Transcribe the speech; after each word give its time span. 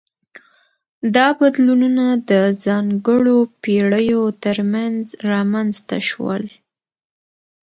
دا 1.15 1.27
بدلونونه 1.39 2.05
د 2.29 2.31
ځانګړو 2.65 3.37
پیړیو 3.61 4.23
ترمنځ 4.43 5.03
رامنځته 5.31 5.97
شول. 6.09 6.43